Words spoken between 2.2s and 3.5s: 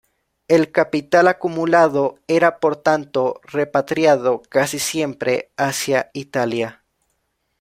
era por tanto